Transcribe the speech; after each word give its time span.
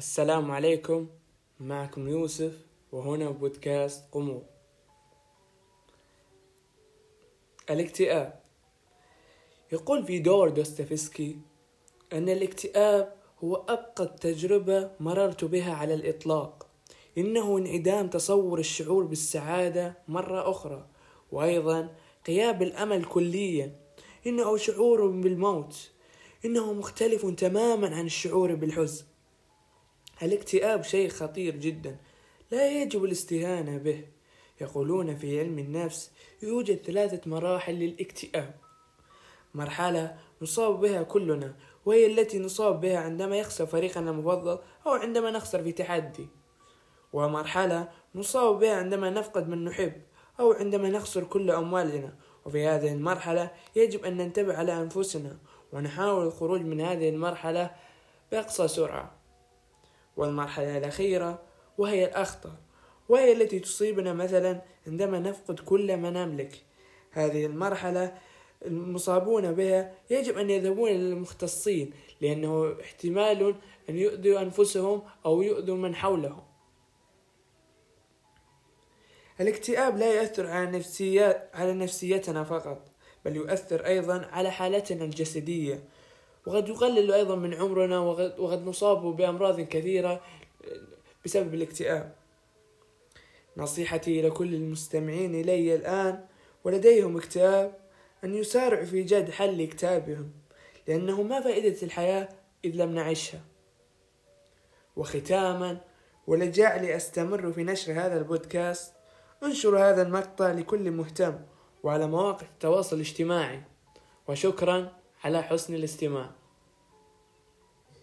السلام 0.00 0.50
عليكم. 0.50 1.08
معكم 1.60 2.08
يوسف 2.08 2.52
وهنا 2.92 3.30
بودكاست 3.30 4.04
قمور 4.12 4.42
الاكتئاب. 7.70 8.40
يقول 9.72 10.06
فيدور 10.06 10.48
دوستويفسكي 10.48 11.38
أن 12.12 12.28
الاكتئاب 12.28 13.14
هو 13.44 13.56
أبقى 13.56 14.16
تجربة 14.20 14.90
مررت 15.00 15.44
بها 15.44 15.74
على 15.74 15.94
الإطلاق. 15.94 16.66
إنه 17.18 17.58
انعدام 17.58 18.08
تصور 18.08 18.58
الشعور 18.58 19.04
بالسعادة 19.04 19.98
مرة 20.08 20.50
أخرى. 20.50 20.88
وأيضا 21.32 21.96
غياب 22.28 22.62
الأمل 22.62 23.04
كليا. 23.04 23.76
إنه 24.26 24.56
شعور 24.56 25.06
بالموت. 25.06 25.90
إنه 26.44 26.72
مختلف 26.72 27.26
تماما 27.26 27.96
عن 27.96 28.06
الشعور 28.06 28.54
بالحزن. 28.54 29.09
الاكتئاب 30.22 30.82
شيء 30.82 31.08
خطير 31.08 31.56
جدا 31.56 31.96
لا 32.50 32.82
يجب 32.82 33.04
الاستهانة 33.04 33.78
به. 33.78 34.04
يقولون 34.60 35.16
في 35.16 35.40
علم 35.40 35.58
النفس 35.58 36.10
يوجد 36.42 36.76
ثلاثة 36.76 37.30
مراحل 37.30 37.74
للاكتئاب. 37.74 38.54
مرحلة 39.54 40.16
نصاب 40.42 40.80
بها 40.80 41.02
كلنا 41.02 41.54
وهي 41.86 42.06
التي 42.06 42.38
نصاب 42.38 42.80
بها 42.80 42.98
عندما 42.98 43.36
يخسر 43.36 43.66
فريقنا 43.66 44.10
المفضل 44.10 44.58
أو 44.86 44.92
عندما 44.92 45.30
نخسر 45.30 45.62
في 45.62 45.72
تحدي. 45.72 46.28
ومرحلة 47.12 47.88
نصاب 48.14 48.58
بها 48.58 48.76
عندما 48.76 49.10
نفقد 49.10 49.48
من 49.48 49.64
نحب 49.64 49.92
أو 50.40 50.52
عندما 50.52 50.90
نخسر 50.90 51.24
كل 51.24 51.50
أموالنا. 51.50 52.14
وفي 52.44 52.66
هذه 52.66 52.92
المرحلة 52.92 53.50
يجب 53.76 54.04
أن 54.04 54.16
ننتبه 54.16 54.56
على 54.56 54.72
أنفسنا 54.72 55.38
ونحاول 55.72 56.26
الخروج 56.26 56.60
من 56.60 56.80
هذه 56.80 57.08
المرحلة 57.08 57.70
بأقصى 58.32 58.68
سرعة. 58.68 59.19
والمرحلة 60.16 60.78
الأخيرة 60.78 61.42
وهي 61.78 62.04
الأخطر 62.04 62.52
وهي 63.08 63.32
التي 63.32 63.58
تصيبنا 63.58 64.12
مثلا 64.12 64.62
عندما 64.86 65.18
نفقد 65.18 65.60
كل 65.60 65.96
ما 65.96 66.10
نملك. 66.10 66.64
هذه 67.10 67.46
المرحلة 67.46 68.18
المصابون 68.66 69.52
بها 69.52 69.94
يجب 70.10 70.38
أن 70.38 70.50
يذهبون 70.50 70.90
للمختصين 70.90 71.92
لأنه 72.20 72.76
احتمال 72.80 73.54
أن 73.88 73.96
يؤذوا 73.96 74.40
أنفسهم 74.42 75.02
أو 75.26 75.42
يؤذوا 75.42 75.76
من 75.76 75.94
حولهم. 75.94 76.42
الاكتئاب 79.40 79.96
لا 79.96 80.14
يؤثر 80.14 80.46
على 80.46 80.78
نفسيات 80.78 81.50
على 81.54 81.72
نفسيتنا 81.72 82.44
فقط 82.44 82.90
بل 83.24 83.36
يؤثر 83.36 83.86
أيضا 83.86 84.26
على 84.32 84.50
حالتنا 84.50 85.04
الجسدية. 85.04 85.84
وقد 86.46 86.68
يقلل 86.68 87.12
أيضا 87.12 87.34
من 87.34 87.54
عمرنا 87.54 87.98
وقد, 88.38 88.66
نصاب 88.66 89.16
بأمراض 89.16 89.60
كثيرة 89.60 90.20
بسبب 91.24 91.54
الاكتئاب. 91.54 92.14
نصيحتي 93.56 94.22
لكل 94.22 94.54
المستمعين 94.54 95.34
إلي 95.34 95.74
الآن 95.74 96.24
ولديهم 96.64 97.16
اكتئاب 97.16 97.78
أن 98.24 98.34
يسارعوا 98.34 98.84
في 98.84 98.96
إيجاد 98.96 99.30
حل 99.30 99.58
لاكتئابهم 99.58 100.30
لأنه 100.88 101.22
ما 101.22 101.40
فائدة 101.40 101.82
الحياة 101.82 102.28
إذ 102.64 102.70
لم 102.76 102.94
نعيشها. 102.94 103.40
وختاما 104.96 105.80
ولجعلي 106.26 106.96
أستمر 106.96 107.52
في 107.52 107.64
نشر 107.64 107.92
هذا 107.92 108.18
البودكاست. 108.18 108.92
انشر 109.42 109.78
هذا 109.78 110.02
المقطع 110.02 110.52
لكل 110.52 110.90
مهتم 110.90 111.38
وعلى 111.82 112.06
مواقع 112.06 112.46
التواصل 112.46 112.96
الاجتماعي. 112.96 113.62
وشكرا. 114.28 114.99
على 115.24 115.42
حسن 115.42 115.74
الاستماع. 115.74 116.39